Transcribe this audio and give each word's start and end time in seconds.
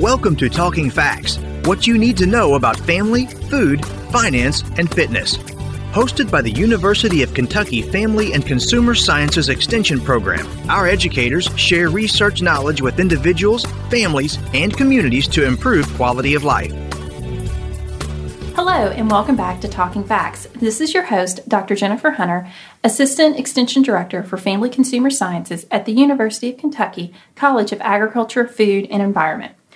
Welcome 0.00 0.34
to 0.36 0.48
Talking 0.48 0.90
Facts 0.90 1.38
what 1.66 1.86
you 1.86 1.96
need 1.96 2.16
to 2.16 2.26
know 2.26 2.54
about 2.54 2.76
family, 2.76 3.26
food, 3.26 3.86
finance, 4.10 4.62
and 4.76 4.92
fitness. 4.92 5.38
Hosted 5.92 6.32
by 6.32 6.42
the 6.42 6.50
University 6.50 7.22
of 7.22 7.32
Kentucky 7.32 7.80
Family 7.80 8.32
and 8.32 8.44
Consumer 8.44 8.96
Sciences 8.96 9.48
Extension 9.48 10.00
Program, 10.00 10.48
our 10.68 10.88
educators 10.88 11.48
share 11.56 11.90
research 11.90 12.42
knowledge 12.42 12.82
with 12.82 12.98
individuals, 12.98 13.64
families, 13.88 14.36
and 14.52 14.76
communities 14.76 15.28
to 15.28 15.46
improve 15.46 15.86
quality 15.94 16.34
of 16.34 16.42
life. 16.42 16.72
Hello, 18.56 18.88
and 18.90 19.08
welcome 19.08 19.36
back 19.36 19.60
to 19.60 19.68
Talking 19.68 20.02
Facts. 20.02 20.48
This 20.54 20.80
is 20.80 20.92
your 20.92 21.04
host, 21.04 21.48
Dr. 21.48 21.76
Jennifer 21.76 22.10
Hunter, 22.10 22.50
Assistant 22.82 23.38
Extension 23.38 23.82
Director 23.82 24.24
for 24.24 24.36
Family 24.38 24.70
Consumer 24.70 25.10
Sciences 25.10 25.66
at 25.70 25.86
the 25.86 25.92
University 25.92 26.50
of 26.50 26.58
Kentucky 26.58 27.14
College 27.36 27.70
of 27.70 27.80
Agriculture, 27.80 28.48
Food, 28.48 28.88
and 28.90 29.00
Environment. 29.00 29.54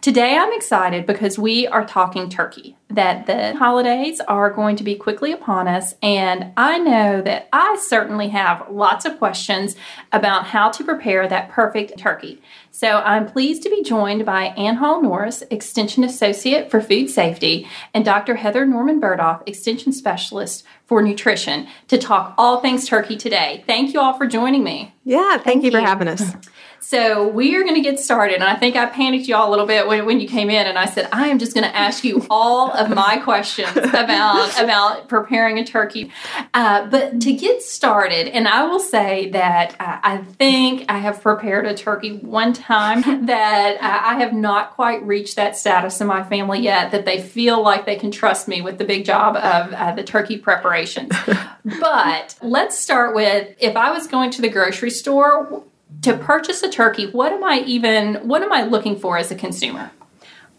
Today 0.00 0.36
I'm 0.36 0.52
excited 0.52 1.06
because 1.06 1.40
we 1.40 1.66
are 1.66 1.84
talking 1.84 2.30
turkey, 2.30 2.76
that 2.88 3.26
the 3.26 3.56
holidays 3.56 4.20
are 4.20 4.48
going 4.48 4.76
to 4.76 4.84
be 4.84 4.94
quickly 4.94 5.32
upon 5.32 5.66
us, 5.66 5.94
and 6.00 6.52
I 6.56 6.78
know 6.78 7.20
that 7.20 7.48
I 7.52 7.76
certainly 7.80 8.28
have 8.28 8.70
lots 8.70 9.04
of 9.04 9.18
questions 9.18 9.74
about 10.12 10.46
how 10.46 10.70
to 10.70 10.84
prepare 10.84 11.26
that 11.26 11.50
perfect 11.50 11.98
turkey. 11.98 12.40
So 12.70 12.98
I'm 12.98 13.26
pleased 13.26 13.64
to 13.64 13.70
be 13.70 13.82
joined 13.82 14.24
by 14.24 14.46
Ann 14.56 14.76
Hall 14.76 15.02
Norris, 15.02 15.42
Extension 15.50 16.04
Associate 16.04 16.70
for 16.70 16.80
Food 16.80 17.10
Safety, 17.10 17.66
and 17.92 18.04
Dr. 18.04 18.36
Heather 18.36 18.64
Norman 18.64 19.00
Burgdolf, 19.00 19.42
Extension 19.46 19.92
Specialist 19.92 20.64
for 20.86 21.02
Nutrition, 21.02 21.66
to 21.88 21.98
talk 21.98 22.34
all 22.38 22.60
things 22.60 22.86
turkey 22.86 23.16
today. 23.16 23.64
Thank 23.66 23.92
you 23.92 24.00
all 24.00 24.16
for 24.16 24.28
joining 24.28 24.62
me. 24.62 24.94
Yeah, 25.02 25.30
thank, 25.30 25.42
thank 25.42 25.64
you, 25.64 25.70
you 25.72 25.76
for 25.76 25.80
having 25.80 26.06
us. 26.06 26.22
So 26.80 27.26
we 27.28 27.56
are 27.56 27.64
going 27.64 27.74
to 27.74 27.80
get 27.80 27.98
started. 27.98 28.36
And 28.36 28.44
I 28.44 28.54
think 28.54 28.76
I 28.76 28.86
panicked 28.86 29.26
you 29.26 29.34
all 29.34 29.48
a 29.48 29.50
little 29.50 29.66
bit 29.66 29.87
when, 29.88 30.06
when 30.06 30.20
you 30.20 30.28
came 30.28 30.50
in 30.50 30.66
and 30.66 30.78
I 30.78 30.86
said, 30.86 31.08
I 31.12 31.28
am 31.28 31.38
just 31.38 31.54
going 31.54 31.68
to 31.68 31.74
ask 31.74 32.04
you 32.04 32.26
all 32.30 32.70
of 32.72 32.90
my 32.90 33.18
questions 33.18 33.76
about, 33.76 34.60
about 34.62 35.08
preparing 35.08 35.58
a 35.58 35.64
turkey. 35.64 36.12
Uh, 36.54 36.86
but 36.86 37.20
to 37.22 37.32
get 37.32 37.62
started, 37.62 38.28
and 38.28 38.46
I 38.46 38.64
will 38.64 38.80
say 38.80 39.30
that 39.30 39.76
uh, 39.80 39.98
I 40.02 40.18
think 40.18 40.84
I 40.88 40.98
have 40.98 41.22
prepared 41.22 41.66
a 41.66 41.74
turkey 41.74 42.18
one 42.18 42.52
time 42.52 43.00
that 43.26 43.76
uh, 43.76 44.06
I 44.06 44.20
have 44.20 44.32
not 44.32 44.72
quite 44.72 45.02
reached 45.04 45.36
that 45.36 45.56
status 45.56 46.00
in 46.00 46.06
my 46.06 46.22
family 46.22 46.60
yet 46.60 46.92
that 46.92 47.04
they 47.04 47.20
feel 47.20 47.62
like 47.62 47.86
they 47.86 47.96
can 47.96 48.10
trust 48.10 48.48
me 48.48 48.60
with 48.60 48.78
the 48.78 48.84
big 48.84 49.04
job 49.04 49.36
of 49.36 49.72
uh, 49.72 49.94
the 49.94 50.04
turkey 50.04 50.38
preparations. 50.38 51.12
but 51.80 52.36
let's 52.42 52.78
start 52.78 53.14
with 53.14 53.54
if 53.58 53.76
I 53.76 53.90
was 53.90 54.06
going 54.06 54.30
to 54.32 54.42
the 54.42 54.48
grocery 54.48 54.90
store, 54.90 55.64
to 56.08 56.16
purchase 56.16 56.62
a 56.62 56.70
turkey, 56.70 57.06
what 57.06 57.32
am 57.32 57.44
I 57.44 57.60
even 57.66 58.16
what 58.26 58.42
am 58.42 58.52
I 58.52 58.64
looking 58.64 58.98
for 58.98 59.18
as 59.18 59.30
a 59.30 59.34
consumer? 59.34 59.90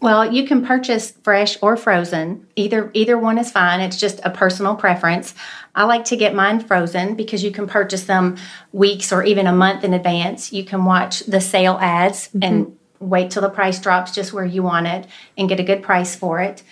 Well, 0.00 0.32
you 0.32 0.46
can 0.46 0.64
purchase 0.64 1.10
fresh 1.22 1.58
or 1.60 1.76
frozen. 1.76 2.46
Either 2.56 2.90
either 2.94 3.18
one 3.18 3.36
is 3.36 3.50
fine. 3.50 3.80
It's 3.80 3.98
just 3.98 4.20
a 4.24 4.30
personal 4.30 4.76
preference. 4.76 5.34
I 5.74 5.84
like 5.84 6.04
to 6.06 6.16
get 6.16 6.34
mine 6.34 6.60
frozen 6.60 7.16
because 7.16 7.44
you 7.44 7.50
can 7.50 7.66
purchase 7.66 8.04
them 8.04 8.36
weeks 8.72 9.12
or 9.12 9.24
even 9.24 9.46
a 9.46 9.52
month 9.52 9.84
in 9.84 9.92
advance. 9.92 10.52
You 10.52 10.64
can 10.64 10.84
watch 10.84 11.20
the 11.20 11.40
sale 11.40 11.78
ads 11.80 12.28
mm-hmm. 12.28 12.42
and 12.42 12.78
wait 13.00 13.30
till 13.30 13.42
the 13.42 13.50
price 13.50 13.78
drops 13.78 14.14
just 14.14 14.32
where 14.32 14.44
you 14.44 14.62
want 14.62 14.86
it 14.86 15.06
and 15.36 15.48
get 15.48 15.60
a 15.60 15.64
good 15.64 15.82
price 15.82 16.14
for 16.14 16.40
it. 16.40 16.62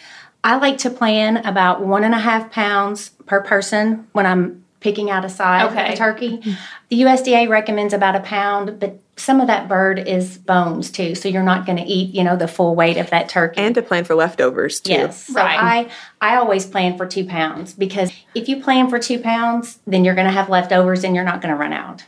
I 0.45 0.56
like 0.56 0.79
to 0.79 0.91
plan 0.91 1.39
about 1.39 1.84
one 1.84 2.05
and 2.05 2.15
a 2.15 2.19
half 2.19 2.53
pounds 2.53 3.11
per 3.27 3.43
person 3.43 4.06
when 4.12 4.25
I'm 4.25 4.65
picking 4.81 5.11
out 5.11 5.25
a 5.25 5.29
size 5.29 5.71
okay. 5.71 5.89
of 5.89 5.95
a 5.95 5.97
turkey. 5.97 6.57
The 6.89 7.03
USDA 7.03 7.48
recommends 7.48 7.93
about 7.93 8.15
a 8.15 8.21
pound, 8.21 8.79
but 8.79 8.98
some 9.17 9.41
of 9.41 9.48
that 9.48 9.69
bird 9.69 9.98
is 9.98 10.39
bones 10.39 10.91
too, 10.91 11.15
so 11.15 11.29
you're 11.29 11.43
not 11.43 11.67
going 11.67 11.79
to 11.79 11.84
eat, 11.84 12.15
you 12.15 12.23
know, 12.23 12.37
the 12.37 12.48
full 12.48 12.75
weight 12.75 12.97
of 12.97 13.11
that 13.11 13.29
turkey. 13.29 13.61
And 13.61 13.75
to 13.75 13.83
plan 13.83 14.05
for 14.05 14.15
leftovers 14.15 14.81
too. 14.81 14.93
Yes, 14.93 15.27
so 15.27 15.34
right. 15.34 15.91
I 16.21 16.33
I 16.33 16.37
always 16.37 16.67
plan 16.67 16.97
for 16.97 17.06
two 17.06 17.25
pounds 17.25 17.75
because 17.75 18.12
if 18.34 18.49
you 18.49 18.62
plan 18.62 18.88
for 18.88 18.99
two 18.99 19.19
pounds, 19.19 19.78
then 19.87 20.05
you're 20.05 20.15
going 20.15 20.27
to 20.27 20.33
have 20.33 20.49
leftovers 20.49 21.05
and 21.05 21.15
you're 21.15 21.25
not 21.25 21.43
going 21.43 21.53
to 21.53 21.59
run 21.59 21.72
out. 21.72 22.05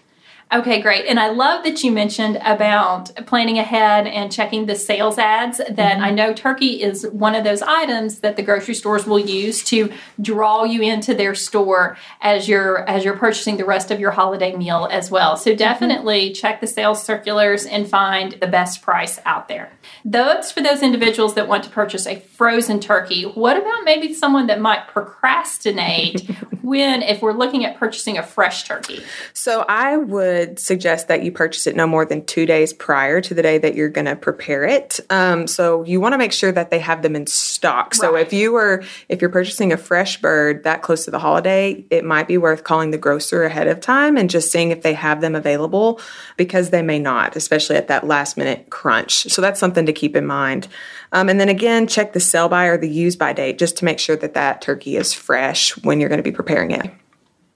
Okay, 0.52 0.82
great. 0.82 1.06
And 1.06 1.20
I 1.20 1.28
love 1.28 1.62
that 1.62 1.84
you 1.84 1.92
mentioned 1.92 2.40
about 2.44 3.14
planning 3.26 3.58
ahead 3.58 4.08
and 4.08 4.32
checking 4.32 4.66
the 4.66 4.74
sales 4.74 5.16
ads. 5.16 5.58
That 5.58 5.76
mm-hmm. 5.76 6.02
I 6.02 6.10
know 6.10 6.34
turkey 6.34 6.82
is 6.82 7.06
one 7.06 7.36
of 7.36 7.44
those 7.44 7.62
items 7.62 8.18
that 8.20 8.34
the 8.34 8.42
grocery 8.42 8.74
stores 8.74 9.06
will 9.06 9.20
use 9.20 9.62
to 9.64 9.92
draw 10.20 10.64
you 10.64 10.82
into 10.82 11.14
their 11.14 11.36
store 11.36 11.96
as 12.20 12.48
you're 12.48 12.88
as 12.88 13.04
you're 13.04 13.16
purchasing 13.16 13.58
the 13.58 13.64
rest 13.64 13.92
of 13.92 14.00
your 14.00 14.10
holiday 14.10 14.56
meal 14.56 14.88
as 14.90 15.08
well. 15.08 15.36
So 15.36 15.50
mm-hmm. 15.50 15.58
definitely 15.58 16.30
mm-hmm. 16.30 16.34
check 16.34 16.60
the 16.60 16.66
sales 16.66 17.00
circulars 17.00 17.64
and 17.64 17.88
find 17.88 18.32
the 18.32 18.48
best 18.48 18.82
price 18.82 19.20
out 19.24 19.46
there. 19.46 19.70
Those 20.04 20.50
for 20.50 20.62
those 20.62 20.82
individuals 20.82 21.34
that 21.34 21.46
want 21.46 21.62
to 21.62 21.70
purchase 21.70 22.08
a 22.08 22.18
frozen 22.18 22.80
turkey. 22.80 23.22
What 23.22 23.56
about 23.56 23.84
maybe 23.84 24.12
someone 24.14 24.48
that 24.48 24.60
might 24.60 24.88
procrastinate 24.88 26.28
when 26.62 27.02
if 27.02 27.22
we're 27.22 27.34
looking 27.34 27.64
at 27.64 27.78
purchasing 27.78 28.18
a 28.18 28.22
fresh 28.24 28.64
turkey? 28.64 29.00
So 29.32 29.64
I 29.68 29.96
would 29.96 30.39
would 30.40 30.58
suggest 30.58 31.08
that 31.08 31.22
you 31.22 31.30
purchase 31.30 31.66
it 31.66 31.76
no 31.76 31.86
more 31.86 32.04
than 32.04 32.24
two 32.24 32.46
days 32.46 32.72
prior 32.72 33.20
to 33.20 33.34
the 33.34 33.42
day 33.42 33.58
that 33.58 33.74
you're 33.74 33.88
going 33.88 34.06
to 34.06 34.16
prepare 34.16 34.64
it. 34.64 35.00
Um, 35.10 35.46
so 35.46 35.84
you 35.84 36.00
want 36.00 36.14
to 36.14 36.18
make 36.18 36.32
sure 36.32 36.52
that 36.52 36.70
they 36.70 36.78
have 36.78 37.02
them 37.02 37.14
in 37.14 37.26
stock. 37.26 37.86
Right. 37.86 37.94
So 37.94 38.16
if 38.16 38.32
you 38.32 38.52
were 38.52 38.82
if 39.08 39.20
you're 39.20 39.30
purchasing 39.30 39.72
a 39.72 39.76
fresh 39.76 40.20
bird 40.20 40.64
that 40.64 40.82
close 40.82 41.04
to 41.04 41.10
the 41.10 41.18
holiday, 41.18 41.84
it 41.90 42.04
might 42.04 42.28
be 42.28 42.38
worth 42.38 42.64
calling 42.64 42.90
the 42.90 42.98
grocer 42.98 43.44
ahead 43.44 43.68
of 43.68 43.80
time 43.80 44.16
and 44.16 44.30
just 44.30 44.50
seeing 44.50 44.70
if 44.70 44.82
they 44.82 44.94
have 44.94 45.20
them 45.20 45.34
available 45.34 46.00
because 46.36 46.70
they 46.70 46.82
may 46.82 46.98
not, 46.98 47.36
especially 47.36 47.76
at 47.76 47.88
that 47.88 48.06
last 48.06 48.36
minute 48.36 48.70
crunch. 48.70 49.24
So 49.30 49.42
that's 49.42 49.60
something 49.60 49.86
to 49.86 49.92
keep 49.92 50.16
in 50.16 50.26
mind. 50.26 50.68
Um, 51.12 51.28
and 51.28 51.40
then 51.40 51.48
again, 51.48 51.86
check 51.86 52.12
the 52.12 52.20
sell 52.20 52.48
by 52.48 52.66
or 52.66 52.78
the 52.78 52.88
use 52.88 53.16
by 53.16 53.32
date 53.32 53.58
just 53.58 53.76
to 53.78 53.84
make 53.84 53.98
sure 53.98 54.16
that 54.16 54.34
that 54.34 54.62
turkey 54.62 54.96
is 54.96 55.12
fresh 55.12 55.76
when 55.82 56.00
you're 56.00 56.08
going 56.08 56.22
to 56.22 56.30
be 56.30 56.32
preparing 56.32 56.70
it. 56.70 56.90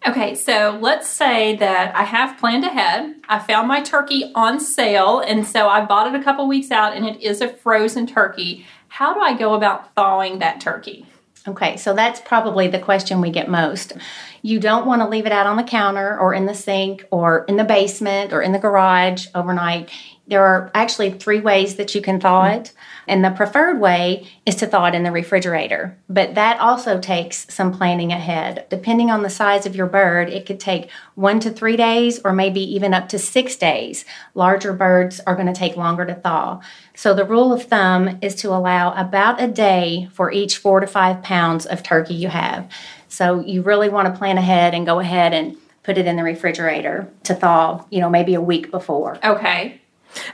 Okay, 0.06 0.34
so 0.34 0.78
let's 0.82 1.08
say 1.08 1.56
that 1.56 1.96
I 1.96 2.02
have 2.02 2.36
planned 2.38 2.64
ahead. 2.64 3.14
I 3.26 3.38
found 3.38 3.68
my 3.68 3.80
turkey 3.80 4.30
on 4.34 4.60
sale, 4.60 5.20
and 5.20 5.46
so 5.46 5.66
I 5.66 5.82
bought 5.82 6.12
it 6.12 6.20
a 6.20 6.22
couple 6.22 6.46
weeks 6.46 6.70
out, 6.70 6.94
and 6.94 7.06
it 7.06 7.22
is 7.22 7.40
a 7.40 7.48
frozen 7.48 8.06
turkey. 8.06 8.66
How 8.88 9.14
do 9.14 9.20
I 9.20 9.34
go 9.34 9.54
about 9.54 9.94
thawing 9.94 10.40
that 10.40 10.60
turkey? 10.60 11.06
Okay, 11.48 11.78
so 11.78 11.94
that's 11.94 12.20
probably 12.20 12.68
the 12.68 12.78
question 12.78 13.22
we 13.22 13.30
get 13.30 13.48
most. 13.48 13.94
You 14.42 14.60
don't 14.60 14.86
want 14.86 15.00
to 15.00 15.08
leave 15.08 15.24
it 15.24 15.32
out 15.32 15.46
on 15.46 15.56
the 15.56 15.62
counter 15.62 16.18
or 16.18 16.34
in 16.34 16.44
the 16.44 16.54
sink 16.54 17.06
or 17.10 17.44
in 17.48 17.56
the 17.56 17.64
basement 17.64 18.32
or 18.32 18.42
in 18.42 18.52
the 18.52 18.58
garage 18.58 19.26
overnight. 19.34 19.90
There 20.26 20.42
are 20.42 20.70
actually 20.74 21.10
three 21.10 21.40
ways 21.40 21.76
that 21.76 21.94
you 21.94 22.00
can 22.00 22.18
thaw 22.18 22.46
it. 22.46 22.72
And 23.06 23.22
the 23.22 23.30
preferred 23.30 23.78
way 23.78 24.26
is 24.46 24.54
to 24.56 24.66
thaw 24.66 24.86
it 24.86 24.94
in 24.94 25.02
the 25.02 25.12
refrigerator. 25.12 25.98
But 26.08 26.34
that 26.34 26.58
also 26.60 26.98
takes 26.98 27.52
some 27.52 27.72
planning 27.72 28.10
ahead. 28.10 28.66
Depending 28.70 29.10
on 29.10 29.22
the 29.22 29.28
size 29.28 29.66
of 29.66 29.76
your 29.76 29.86
bird, 29.86 30.30
it 30.30 30.46
could 30.46 30.58
take 30.58 30.90
one 31.14 31.40
to 31.40 31.50
three 31.50 31.76
days 31.76 32.20
or 32.24 32.32
maybe 32.32 32.60
even 32.60 32.94
up 32.94 33.08
to 33.10 33.18
six 33.18 33.56
days. 33.56 34.06
Larger 34.34 34.72
birds 34.72 35.20
are 35.26 35.34
going 35.34 35.46
to 35.46 35.52
take 35.52 35.76
longer 35.76 36.06
to 36.06 36.14
thaw. 36.14 36.60
So 36.94 37.12
the 37.12 37.26
rule 37.26 37.52
of 37.52 37.64
thumb 37.64 38.18
is 38.22 38.34
to 38.36 38.48
allow 38.48 38.94
about 38.94 39.42
a 39.42 39.48
day 39.48 40.08
for 40.12 40.32
each 40.32 40.56
four 40.56 40.80
to 40.80 40.86
five 40.86 41.22
pounds 41.22 41.66
of 41.66 41.82
turkey 41.82 42.14
you 42.14 42.28
have. 42.28 42.70
So 43.08 43.40
you 43.40 43.60
really 43.60 43.90
want 43.90 44.12
to 44.12 44.18
plan 44.18 44.38
ahead 44.38 44.74
and 44.74 44.86
go 44.86 45.00
ahead 45.00 45.34
and 45.34 45.56
put 45.82 45.98
it 45.98 46.06
in 46.06 46.16
the 46.16 46.24
refrigerator 46.24 47.08
to 47.24 47.34
thaw, 47.34 47.84
you 47.90 48.00
know, 48.00 48.08
maybe 48.08 48.34
a 48.34 48.40
week 48.40 48.70
before. 48.70 49.18
Okay. 49.22 49.82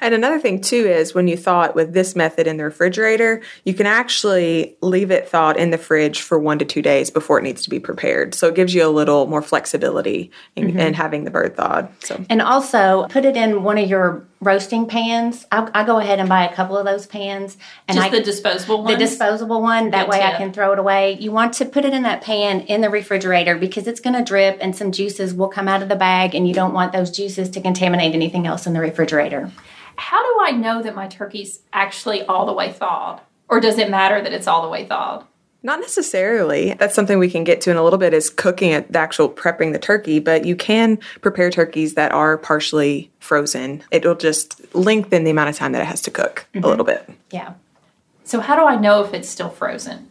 And 0.00 0.14
another 0.14 0.38
thing 0.38 0.60
too 0.60 0.86
is 0.86 1.14
when 1.14 1.28
you 1.28 1.36
thaw 1.36 1.62
it 1.62 1.74
with 1.74 1.92
this 1.92 2.16
method 2.16 2.46
in 2.46 2.56
the 2.56 2.64
refrigerator, 2.64 3.42
you 3.64 3.74
can 3.74 3.86
actually 3.86 4.76
leave 4.80 5.10
it 5.10 5.28
thawed 5.28 5.56
in 5.56 5.70
the 5.70 5.78
fridge 5.78 6.20
for 6.20 6.38
one 6.38 6.58
to 6.58 6.64
two 6.64 6.82
days 6.82 7.10
before 7.10 7.38
it 7.38 7.42
needs 7.42 7.62
to 7.62 7.70
be 7.70 7.80
prepared. 7.80 8.34
So 8.34 8.48
it 8.48 8.54
gives 8.54 8.74
you 8.74 8.86
a 8.86 8.88
little 8.88 9.26
more 9.26 9.42
flexibility 9.42 10.30
in, 10.56 10.68
mm-hmm. 10.68 10.78
in 10.78 10.94
having 10.94 11.24
the 11.24 11.30
bird 11.30 11.56
thawed. 11.56 11.88
So 12.04 12.24
and 12.28 12.42
also 12.42 13.06
put 13.08 13.24
it 13.24 13.36
in 13.36 13.62
one 13.62 13.78
of 13.78 13.88
your 13.88 14.26
roasting 14.40 14.86
pans. 14.86 15.46
I, 15.52 15.70
I 15.74 15.84
go 15.84 15.98
ahead 15.98 16.18
and 16.18 16.28
buy 16.28 16.46
a 16.46 16.54
couple 16.54 16.76
of 16.76 16.84
those 16.84 17.06
pans, 17.06 17.56
and 17.86 17.96
Just 17.96 18.08
I, 18.08 18.10
the 18.10 18.22
disposable 18.22 18.82
one. 18.82 18.92
The 18.92 18.98
disposable 18.98 19.60
one. 19.60 19.90
That 19.90 20.06
Good 20.06 20.10
way 20.12 20.18
tip. 20.18 20.34
I 20.34 20.36
can 20.36 20.52
throw 20.52 20.72
it 20.72 20.78
away. 20.78 21.18
You 21.18 21.30
want 21.30 21.54
to 21.54 21.64
put 21.64 21.84
it 21.84 21.92
in 21.92 22.02
that 22.04 22.22
pan 22.22 22.62
in 22.62 22.80
the 22.80 22.90
refrigerator 22.90 23.56
because 23.56 23.86
it's 23.86 24.00
going 24.00 24.14
to 24.14 24.24
drip, 24.24 24.58
and 24.60 24.74
some 24.74 24.92
juices 24.92 25.34
will 25.34 25.48
come 25.48 25.68
out 25.68 25.82
of 25.82 25.88
the 25.88 25.96
bag, 25.96 26.34
and 26.34 26.48
you 26.48 26.54
don't 26.54 26.72
want 26.72 26.92
those 26.92 27.10
juices 27.10 27.50
to 27.50 27.60
contaminate 27.60 28.14
anything 28.14 28.46
else 28.46 28.66
in 28.66 28.72
the 28.72 28.80
refrigerator 28.80 29.50
how 30.00 30.22
do 30.22 30.40
I 30.42 30.56
know 30.56 30.82
that 30.82 30.94
my 30.94 31.06
turkey's 31.06 31.60
actually 31.72 32.22
all 32.22 32.46
the 32.46 32.54
way 32.54 32.72
thawed? 32.72 33.20
Or 33.48 33.60
does 33.60 33.78
it 33.78 33.90
matter 33.90 34.20
that 34.20 34.32
it's 34.32 34.46
all 34.46 34.62
the 34.62 34.68
way 34.68 34.86
thawed? 34.86 35.26
Not 35.62 35.80
necessarily. 35.80 36.72
That's 36.72 36.94
something 36.94 37.18
we 37.18 37.30
can 37.30 37.44
get 37.44 37.60
to 37.62 37.70
in 37.70 37.76
a 37.76 37.84
little 37.84 37.98
bit 37.98 38.14
is 38.14 38.30
cooking 38.30 38.70
it, 38.70 38.90
the 38.90 38.98
actual 38.98 39.28
prepping 39.28 39.72
the 39.72 39.78
turkey, 39.78 40.18
but 40.18 40.46
you 40.46 40.56
can 40.56 40.98
prepare 41.20 41.50
turkeys 41.50 41.94
that 41.94 42.12
are 42.12 42.38
partially 42.38 43.10
frozen. 43.18 43.82
It'll 43.90 44.14
just 44.14 44.74
lengthen 44.74 45.24
the 45.24 45.30
amount 45.30 45.50
of 45.50 45.56
time 45.56 45.72
that 45.72 45.82
it 45.82 45.86
has 45.86 46.00
to 46.02 46.10
cook 46.10 46.46
mm-hmm. 46.54 46.64
a 46.64 46.68
little 46.68 46.86
bit. 46.86 47.06
Yeah. 47.30 47.52
So 48.24 48.40
how 48.40 48.56
do 48.56 48.62
I 48.62 48.76
know 48.76 49.04
if 49.04 49.12
it's 49.12 49.28
still 49.28 49.50
frozen? 49.50 50.08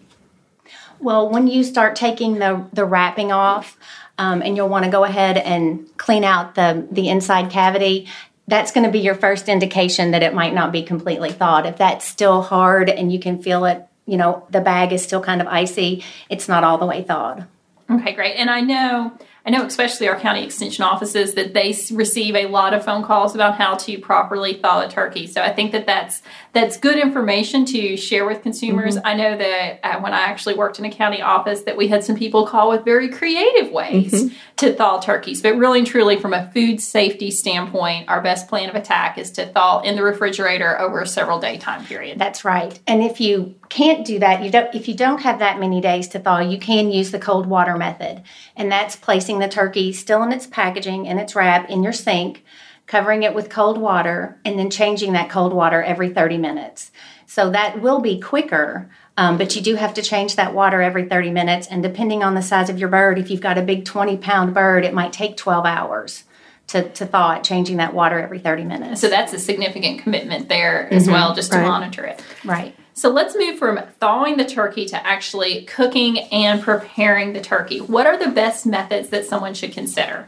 Well, 1.00 1.30
when 1.30 1.48
you 1.48 1.64
start 1.64 1.96
taking 1.96 2.36
the 2.40 2.66
the 2.74 2.86
wrapping 2.86 3.32
off, 3.32 3.78
um, 4.20 4.42
and 4.42 4.58
you'll 4.58 4.68
want 4.68 4.84
to 4.84 4.92
go 4.92 5.06
ahead 5.06 5.38
and 5.38 5.90
clean 5.98 6.26
out 6.26 6.54
the 6.56 6.86
the 6.92 7.08
inside 7.10 7.50
cavity 7.50 8.08
that's 8.50 8.72
going 8.72 8.86
to 8.86 8.92
be 8.92 9.00
your 9.00 9.16
first 9.16 9.48
indication 9.48 10.12
that 10.12 10.24
it 10.24 10.34
might 10.34 10.54
not 10.54 10.72
be 10.72 10.84
completely 10.84 11.32
thawed. 11.32 11.66
If 11.66 11.78
that's 11.78 12.06
still 12.06 12.42
hard 12.42 12.90
and 12.90 13.12
you 13.14 13.20
can 13.20 13.42
feel 13.42 13.66
it, 13.66 13.86
you 14.06 14.18
know, 14.18 14.46
the 14.50 14.62
bag 14.62 14.92
is 14.92 15.04
still 15.04 15.22
kind 15.22 15.40
of 15.40 15.48
icy, 15.48 16.04
it's 16.30 16.48
not 16.48 16.64
all 16.64 16.78
the 16.78 16.86
way 16.86 17.04
thawed. 17.04 17.46
Okay, 17.90 18.14
great. 18.14 18.36
And 18.36 18.50
I 18.50 18.62
know 18.62 19.18
I 19.50 19.52
know, 19.52 19.66
especially 19.66 20.08
our 20.08 20.20
county 20.20 20.44
extension 20.44 20.84
offices, 20.84 21.34
that 21.34 21.56
they 21.56 21.76
receive 21.92 22.36
a 22.36 22.46
lot 22.46 22.76
of 22.76 22.86
phone 22.86 23.02
calls 23.02 23.34
about 23.34 23.56
how 23.56 23.74
to 23.78 23.98
properly 23.98 24.54
thaw 24.54 24.82
a 24.82 24.88
turkey. 24.88 25.26
So 25.26 25.42
I 25.42 25.52
think 25.52 25.72
that 25.72 25.88
that's 25.88 26.22
that's 26.54 26.78
good 26.78 27.00
information 27.00 27.66
to 27.66 27.98
share 27.98 28.28
with 28.28 28.44
consumers. 28.44 28.96
Mm-hmm. 28.96 29.08
I 29.08 29.14
know 29.16 29.38
that 29.38 29.80
uh, 29.84 30.00
when 30.02 30.14
I 30.14 30.20
actually 30.20 30.54
worked 30.54 30.78
in 30.78 30.86
a 30.86 30.92
county 30.92 31.24
office, 31.24 31.64
that 31.64 31.78
we 31.78 31.88
had 31.88 32.04
some 32.04 32.16
people 32.16 32.46
call 32.46 32.70
with 32.70 32.86
very 32.86 33.10
creative 33.10 33.72
ways 33.72 34.14
mm-hmm. 34.14 34.36
to 34.58 34.74
thaw 34.76 35.00
turkeys. 35.00 35.42
But 35.42 35.58
really 35.58 35.80
and 35.80 35.88
truly, 35.88 36.20
from 36.20 36.36
a 36.36 36.52
food 36.52 36.80
safety 36.80 37.32
standpoint, 37.32 38.08
our 38.08 38.22
best 38.22 38.50
plan 38.50 38.70
of 38.70 38.76
attack 38.76 39.18
is 39.18 39.32
to 39.32 39.48
thaw 39.48 39.82
in 39.82 39.96
the 39.96 40.04
refrigerator 40.04 40.80
over 40.80 41.02
a 41.02 41.08
several 41.08 41.40
day 41.40 41.58
time 41.58 41.84
period. 41.86 42.20
That's 42.20 42.46
right. 42.46 42.80
And 42.86 43.02
if 43.02 43.20
you 43.20 43.56
can't 43.70 44.06
do 44.06 44.20
that, 44.20 44.44
you 44.44 44.52
don't. 44.52 44.74
If 44.76 44.88
you 44.88 44.94
don't 44.94 45.22
have 45.22 45.40
that 45.40 45.60
many 45.60 45.82
days 45.82 46.08
to 46.10 46.20
thaw, 46.20 46.40
you 46.40 46.60
can 46.60 46.92
use 46.92 47.10
the 47.10 47.20
cold 47.20 47.48
water 47.48 47.78
method, 47.78 48.22
and 48.56 48.72
that's 48.72 48.96
placing 48.96 49.39
the 49.40 49.48
turkey 49.48 49.92
still 49.94 50.24
in 50.24 50.32
its 50.32 50.48
packaging 50.48 51.08
and 51.08 51.20
its 51.20 51.36
wrap 51.36 51.70
in 51.70 51.84
your 51.84 51.94
sink, 51.94 52.44
covering 52.88 53.24
it 53.24 53.36
with 53.36 53.50
cold 53.50 53.78
water, 53.78 54.40
and 54.44 54.58
then 54.58 54.70
changing 54.70 55.14
that 55.14 55.30
cold 55.30 55.54
water 55.54 55.82
every 55.84 56.10
30 56.10 56.38
minutes. 56.38 56.92
So 57.28 57.52
that 57.52 57.82
will 57.82 58.00
be 58.00 58.20
quicker, 58.20 58.90
um, 59.16 59.38
but 59.38 59.56
you 59.56 59.62
do 59.62 59.76
have 59.76 59.94
to 59.94 60.02
change 60.02 60.36
that 60.38 60.54
water 60.54 60.82
every 60.82 61.08
30 61.08 61.30
minutes. 61.30 61.68
And 61.68 61.84
depending 61.84 62.24
on 62.24 62.34
the 62.34 62.42
size 62.42 62.70
of 62.70 62.80
your 62.80 62.90
bird, 62.90 63.20
if 63.20 63.30
you've 63.30 63.42
got 63.42 63.58
a 63.58 63.62
big 63.62 63.86
20 63.86 64.18
pound 64.18 64.54
bird, 64.54 64.84
it 64.84 64.94
might 64.94 65.14
take 65.14 65.38
12 65.38 65.66
hours. 65.66 66.24
To, 66.70 66.88
to 66.88 67.08
thaw 67.08 67.32
it, 67.32 67.44
changing 67.44 67.78
that 67.78 67.96
water 67.96 68.20
every 68.20 68.38
30 68.38 68.64
minutes. 68.64 69.02
So 69.02 69.10
that's 69.10 69.34
a 69.34 69.40
significant 69.40 70.02
commitment 70.02 70.50
there 70.50 70.88
as 70.94 71.06
mm-hmm. 71.06 71.14
well, 71.14 71.34
just 71.34 71.52
to 71.52 71.60
monitor 71.64 72.06
it. 72.06 72.24
Right. 72.46 72.76
So 73.00 73.10
let's 73.10 73.34
move 73.34 73.58
from 73.58 73.80
thawing 74.02 74.36
the 74.36 74.44
turkey 74.44 74.86
to 74.88 75.08
actually 75.08 75.64
cooking 75.64 76.20
and 76.34 76.62
preparing 76.62 77.32
the 77.32 77.40
turkey. 77.40 77.80
What 77.80 78.06
are 78.06 78.18
the 78.18 78.28
best 78.28 78.66
methods 78.66 79.08
that 79.10 79.26
someone 79.26 79.54
should 79.54 79.72
consider? 79.72 80.28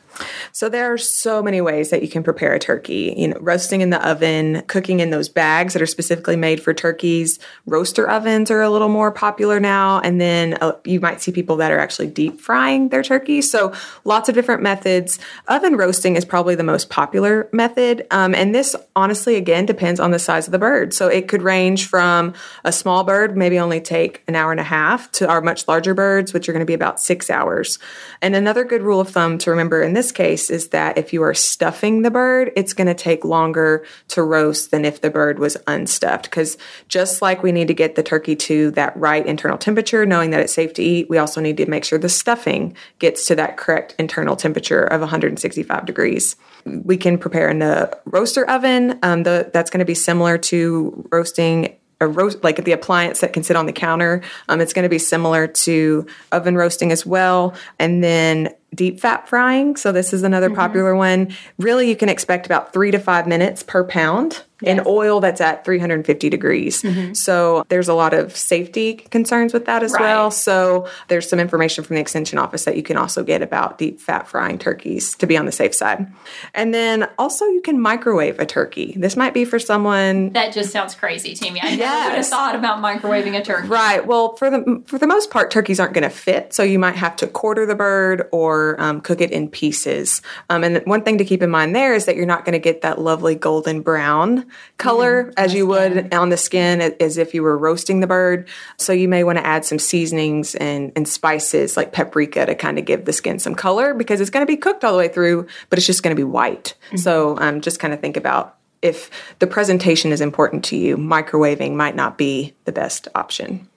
So 0.53 0.69
there 0.69 0.91
are 0.91 0.97
so 0.97 1.41
many 1.41 1.59
ways 1.61 1.89
that 1.89 2.01
you 2.01 2.07
can 2.07 2.23
prepare 2.23 2.53
a 2.53 2.59
turkey. 2.59 3.13
You 3.17 3.29
know, 3.29 3.37
roasting 3.39 3.81
in 3.81 3.89
the 3.89 4.07
oven, 4.07 4.61
cooking 4.67 4.99
in 4.99 5.09
those 5.09 5.29
bags 5.29 5.73
that 5.73 5.81
are 5.81 5.87
specifically 5.87 6.35
made 6.35 6.61
for 6.61 6.73
turkeys. 6.73 7.39
Roaster 7.65 8.09
ovens 8.09 8.51
are 8.51 8.61
a 8.61 8.69
little 8.69 8.89
more 8.89 9.11
popular 9.11 9.59
now, 9.59 9.99
and 9.99 10.19
then 10.19 10.57
uh, 10.61 10.73
you 10.85 10.99
might 10.99 11.21
see 11.21 11.31
people 11.31 11.57
that 11.57 11.71
are 11.71 11.79
actually 11.79 12.07
deep 12.07 12.39
frying 12.39 12.89
their 12.89 13.03
turkey. 13.03 13.41
So 13.41 13.73
lots 14.03 14.29
of 14.29 14.35
different 14.35 14.61
methods. 14.61 15.19
Oven 15.47 15.75
roasting 15.75 16.15
is 16.15 16.25
probably 16.25 16.55
the 16.55 16.63
most 16.63 16.89
popular 16.89 17.49
method, 17.51 18.05
um, 18.11 18.35
and 18.35 18.53
this 18.53 18.75
honestly 18.95 19.35
again 19.35 19.65
depends 19.65 19.99
on 19.99 20.11
the 20.11 20.19
size 20.19 20.47
of 20.47 20.51
the 20.51 20.59
bird. 20.59 20.93
So 20.93 21.07
it 21.07 21.27
could 21.27 21.41
range 21.41 21.87
from 21.87 22.33
a 22.63 22.71
small 22.71 23.03
bird 23.03 23.35
maybe 23.35 23.59
only 23.59 23.81
take 23.81 24.23
an 24.27 24.35
hour 24.35 24.51
and 24.51 24.59
a 24.59 24.63
half 24.63 25.11
to 25.13 25.27
our 25.27 25.41
much 25.41 25.67
larger 25.67 25.93
birds, 25.93 26.33
which 26.33 26.47
are 26.47 26.53
going 26.53 26.61
to 26.61 26.65
be 26.65 26.73
about 26.73 26.99
six 26.99 27.29
hours. 27.29 27.79
And 28.21 28.35
another 28.35 28.63
good 28.63 28.81
rule 28.81 28.99
of 28.99 29.09
thumb 29.09 29.37
to 29.39 29.49
remember 29.49 29.81
in 29.81 29.93
this 29.93 30.11
case 30.11 30.49
is 30.49 30.69
that 30.69 30.97
if 30.97 31.13
you 31.13 31.23
are 31.23 31.33
stuffing 31.33 32.01
the 32.01 32.11
bird, 32.11 32.51
it's 32.55 32.73
going 32.73 32.87
to 32.87 32.93
take 32.93 33.25
longer 33.25 33.85
to 34.09 34.23
roast 34.23 34.71
than 34.71 34.85
if 34.85 35.01
the 35.01 35.09
bird 35.09 35.39
was 35.39 35.57
unstuffed. 35.67 36.23
Because 36.23 36.57
just 36.87 37.21
like 37.21 37.43
we 37.43 37.51
need 37.51 37.67
to 37.67 37.73
get 37.73 37.95
the 37.95 38.03
turkey 38.03 38.35
to 38.35 38.71
that 38.71 38.95
right 38.97 39.25
internal 39.25 39.57
temperature, 39.57 40.05
knowing 40.05 40.31
that 40.31 40.41
it's 40.41 40.53
safe 40.53 40.73
to 40.73 40.83
eat, 40.83 41.09
we 41.09 41.17
also 41.17 41.41
need 41.41 41.57
to 41.57 41.65
make 41.65 41.83
sure 41.83 41.99
the 41.99 42.09
stuffing 42.09 42.75
gets 42.99 43.25
to 43.27 43.35
that 43.35 43.57
correct 43.57 43.95
internal 43.97 44.35
temperature 44.35 44.83
of 44.83 45.01
165 45.01 45.85
degrees. 45.85 46.35
We 46.65 46.97
can 46.97 47.17
prepare 47.17 47.49
in 47.49 47.59
the 47.59 47.97
roaster 48.05 48.49
oven. 48.49 48.99
Um, 49.03 49.23
the, 49.23 49.49
that's 49.53 49.69
going 49.69 49.79
to 49.79 49.85
be 49.85 49.95
similar 49.95 50.37
to 50.37 51.07
roasting 51.11 51.75
a 52.01 52.07
roast 52.07 52.43
like 52.43 52.63
the 52.63 52.71
appliance 52.71 53.21
that 53.21 53.31
can 53.31 53.43
sit 53.43 53.55
on 53.55 53.65
the 53.65 53.73
counter. 53.73 54.21
Um, 54.49 54.59
it's 54.59 54.73
going 54.73 54.83
to 54.83 54.89
be 54.89 54.99
similar 54.99 55.47
to 55.47 56.05
oven 56.31 56.55
roasting 56.55 56.91
as 56.91 57.05
well, 57.05 57.55
and 57.79 58.03
then 58.03 58.49
deep 58.73 58.99
fat 58.99 59.29
frying. 59.29 59.75
So 59.75 59.91
this 59.91 60.13
is 60.13 60.23
another 60.23 60.47
mm-hmm. 60.47 60.55
popular 60.55 60.95
one. 60.95 61.35
Really, 61.57 61.89
you 61.89 61.95
can 61.95 62.09
expect 62.09 62.45
about 62.45 62.73
three 62.73 62.91
to 62.91 62.99
five 62.99 63.27
minutes 63.27 63.63
per 63.63 63.83
pound 63.83 64.43
yes. 64.61 64.79
in 64.79 64.83
oil 64.85 65.19
that's 65.19 65.41
at 65.41 65.65
350 65.65 66.29
degrees. 66.29 66.81
Mm-hmm. 66.81 67.13
So 67.13 67.65
there's 67.69 67.87
a 67.87 67.93
lot 67.93 68.13
of 68.13 68.35
safety 68.35 68.93
concerns 68.93 69.53
with 69.53 69.65
that 69.65 69.83
as 69.83 69.91
right. 69.93 70.01
well. 70.01 70.31
So 70.31 70.87
there's 71.07 71.27
some 71.27 71.39
information 71.39 71.83
from 71.83 71.95
the 71.95 72.01
extension 72.01 72.37
office 72.37 72.65
that 72.65 72.77
you 72.77 72.83
can 72.83 72.97
also 72.97 73.23
get 73.23 73.41
about 73.41 73.77
deep 73.77 73.99
fat 73.99 74.27
frying 74.27 74.57
turkeys 74.57 75.15
to 75.15 75.27
be 75.27 75.37
on 75.37 75.45
the 75.45 75.51
safe 75.51 75.73
side. 75.75 76.11
And 76.53 76.73
then 76.73 77.09
also 77.17 77.45
you 77.45 77.61
can 77.61 77.79
microwave 77.79 78.39
a 78.39 78.45
turkey. 78.45 78.95
This 78.97 79.15
might 79.15 79.33
be 79.33 79.45
for 79.45 79.59
someone 79.59 80.33
that 80.33 80.53
just 80.53 80.71
sounds 80.71 80.95
crazy 80.95 81.33
to 81.33 81.51
me. 81.51 81.59
I 81.61 81.75
never 81.75 82.09
would 82.09 82.17
have 82.17 82.27
thought 82.27 82.55
about 82.55 82.79
microwaving 82.79 83.39
a 83.39 83.43
turkey. 83.43 83.67
Right. 83.67 84.05
Well, 84.05 84.35
for 84.35 84.49
the 84.49 84.83
for 84.85 84.97
the 84.97 85.07
most 85.07 85.31
part, 85.31 85.51
turkeys 85.51 85.79
aren't 85.79 85.93
going 85.93 86.03
to 86.03 86.09
fit. 86.09 86.53
So 86.53 86.63
you 86.63 86.79
might 86.79 86.95
have 86.95 87.15
to 87.17 87.27
quarter 87.27 87.65
the 87.65 87.75
bird 87.75 88.27
or 88.31 88.79
um, 88.79 89.01
cook 89.01 89.21
it 89.21 89.31
in 89.31 89.49
pieces. 89.49 90.21
Um, 90.49 90.63
and 90.63 90.85
one 90.85 91.03
thing 91.03 91.17
to 91.17 91.25
keep 91.25 91.41
in 91.41 91.49
mind 91.49 91.75
there 91.75 91.93
is 91.93 92.05
that 92.05 92.15
you're 92.15 92.25
not 92.25 92.45
going 92.45 92.53
to 92.53 92.59
get 92.59 92.81
that 92.81 92.99
lovely 92.99 93.35
golden 93.35 93.81
brown 93.81 94.45
color 94.77 95.23
mm-hmm. 95.23 95.33
as 95.37 95.53
you 95.53 95.67
would 95.67 96.13
on 96.13 96.29
the 96.29 96.37
skin 96.37 96.81
as 96.99 97.17
if 97.17 97.33
you 97.33 97.43
were 97.43 97.57
roasting 97.57 97.99
the 97.99 98.07
bird. 98.07 98.47
So 98.77 98.93
you 98.93 99.07
may 99.07 99.23
want 99.23 99.37
to 99.37 99.45
add 99.45 99.65
some 99.65 99.79
seasonings 99.79 100.55
and, 100.55 100.91
and 100.95 101.07
spices 101.07 101.77
like 101.77 101.93
paprika 101.93 102.45
to 102.45 102.55
kind 102.55 102.79
of 102.79 102.85
give 102.85 103.05
the 103.05 103.13
skin 103.13 103.39
some 103.39 103.55
color 103.55 103.93
because 103.93 104.21
it's 104.21 104.29
going 104.29 104.45
to 104.45 104.51
be 104.51 104.57
cooked 104.57 104.83
all 104.83 104.93
the 104.93 104.97
way 104.97 105.07
through, 105.07 105.47
but 105.69 105.79
it's 105.79 105.87
just 105.87 106.03
going 106.03 106.15
to 106.15 106.19
be 106.19 106.23
white. 106.23 106.75
Mm-hmm. 106.87 106.97
So 106.97 107.37
um, 107.39 107.61
just 107.61 107.79
kind 107.79 107.93
of 107.93 107.99
think 107.99 108.17
about 108.17 108.57
if 108.81 109.11
the 109.39 109.47
presentation 109.47 110.11
is 110.11 110.21
important 110.21 110.63
to 110.65 110.75
you, 110.75 110.97
microwaving 110.97 111.73
might 111.73 111.95
not 111.95 112.17
be 112.17 112.55
the 112.65 112.71
best 112.71 113.07
option. 113.15 113.67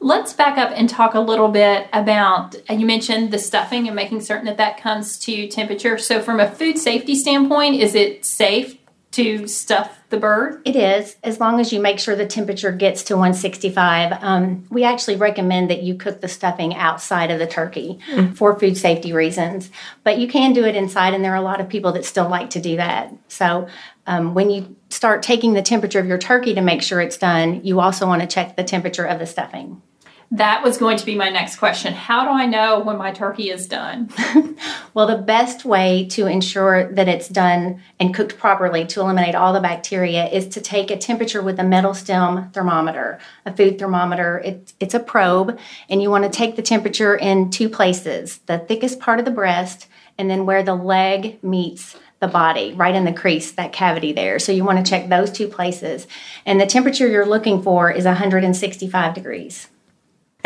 Let's 0.00 0.32
back 0.32 0.58
up 0.58 0.70
and 0.76 0.88
talk 0.88 1.14
a 1.14 1.20
little 1.20 1.48
bit 1.48 1.88
about 1.92 2.54
you 2.70 2.86
mentioned 2.86 3.32
the 3.32 3.38
stuffing 3.38 3.88
and 3.88 3.96
making 3.96 4.20
certain 4.20 4.46
that 4.46 4.58
that 4.58 4.80
comes 4.80 5.18
to 5.20 5.48
temperature. 5.48 5.98
So, 5.98 6.22
from 6.22 6.38
a 6.38 6.48
food 6.48 6.78
safety 6.78 7.16
standpoint, 7.16 7.76
is 7.76 7.96
it 7.96 8.24
safe 8.24 8.77
to 9.10 9.48
stuff 9.48 9.98
the 10.10 10.18
bird? 10.18 10.60
It 10.64 10.76
is, 10.76 11.16
as 11.22 11.40
long 11.40 11.60
as 11.60 11.72
you 11.72 11.80
make 11.80 11.98
sure 11.98 12.14
the 12.14 12.26
temperature 12.26 12.72
gets 12.72 13.02
to 13.04 13.14
165. 13.14 14.22
Um, 14.22 14.66
we 14.70 14.84
actually 14.84 15.16
recommend 15.16 15.70
that 15.70 15.82
you 15.82 15.94
cook 15.94 16.20
the 16.20 16.28
stuffing 16.28 16.74
outside 16.74 17.30
of 17.30 17.38
the 17.38 17.46
turkey 17.46 17.98
mm. 18.10 18.36
for 18.36 18.58
food 18.58 18.76
safety 18.76 19.12
reasons, 19.12 19.70
but 20.04 20.18
you 20.18 20.28
can 20.28 20.52
do 20.52 20.64
it 20.64 20.76
inside, 20.76 21.14
and 21.14 21.24
there 21.24 21.32
are 21.32 21.36
a 21.36 21.42
lot 21.42 21.60
of 21.60 21.68
people 21.68 21.92
that 21.92 22.04
still 22.04 22.28
like 22.28 22.50
to 22.50 22.60
do 22.60 22.76
that. 22.76 23.12
So, 23.28 23.68
um, 24.06 24.34
when 24.34 24.50
you 24.50 24.76
start 24.88 25.22
taking 25.22 25.52
the 25.52 25.62
temperature 25.62 26.00
of 26.00 26.06
your 26.06 26.18
turkey 26.18 26.54
to 26.54 26.62
make 26.62 26.82
sure 26.82 27.00
it's 27.00 27.18
done, 27.18 27.64
you 27.64 27.80
also 27.80 28.06
want 28.06 28.22
to 28.22 28.28
check 28.28 28.56
the 28.56 28.64
temperature 28.64 29.04
of 29.04 29.18
the 29.18 29.26
stuffing. 29.26 29.82
That 30.30 30.62
was 30.62 30.76
going 30.76 30.98
to 30.98 31.06
be 31.06 31.14
my 31.14 31.30
next 31.30 31.56
question. 31.56 31.94
How 31.94 32.24
do 32.24 32.30
I 32.30 32.44
know 32.44 32.80
when 32.80 32.98
my 32.98 33.12
turkey 33.12 33.48
is 33.48 33.66
done? 33.66 34.10
well, 34.94 35.06
the 35.06 35.16
best 35.16 35.64
way 35.64 36.06
to 36.10 36.26
ensure 36.26 36.92
that 36.92 37.08
it's 37.08 37.28
done 37.28 37.82
and 37.98 38.14
cooked 38.14 38.38
properly 38.38 38.84
to 38.88 39.00
eliminate 39.00 39.34
all 39.34 39.54
the 39.54 39.60
bacteria 39.60 40.28
is 40.28 40.46
to 40.48 40.60
take 40.60 40.90
a 40.90 40.98
temperature 40.98 41.40
with 41.40 41.58
a 41.58 41.64
metal 41.64 41.94
stem 41.94 42.50
thermometer, 42.50 43.18
a 43.46 43.56
food 43.56 43.78
thermometer. 43.78 44.38
It, 44.40 44.74
it's 44.78 44.92
a 44.92 45.00
probe, 45.00 45.58
and 45.88 46.02
you 46.02 46.10
want 46.10 46.24
to 46.24 46.30
take 46.30 46.56
the 46.56 46.62
temperature 46.62 47.16
in 47.16 47.50
two 47.50 47.70
places 47.70 48.38
the 48.46 48.58
thickest 48.58 49.00
part 49.00 49.18
of 49.18 49.24
the 49.24 49.30
breast, 49.30 49.88
and 50.18 50.28
then 50.28 50.44
where 50.44 50.62
the 50.62 50.74
leg 50.74 51.42
meets 51.42 51.96
the 52.20 52.28
body, 52.28 52.74
right 52.74 52.94
in 52.94 53.04
the 53.04 53.12
crease, 53.14 53.52
that 53.52 53.72
cavity 53.72 54.12
there. 54.12 54.38
So 54.38 54.52
you 54.52 54.64
want 54.64 54.84
to 54.84 54.90
check 54.90 55.08
those 55.08 55.30
two 55.30 55.48
places. 55.48 56.06
And 56.44 56.60
the 56.60 56.66
temperature 56.66 57.06
you're 57.06 57.24
looking 57.24 57.62
for 57.62 57.90
is 57.90 58.04
165 58.04 59.14
degrees. 59.14 59.68